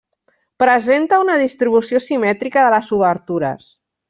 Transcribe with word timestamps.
Presenta 0.63 1.19
una 1.25 1.35
distribució 1.43 2.01
simètrica 2.09 2.65
de 2.69 2.73
les 2.79 2.91
obertures. 3.01 3.71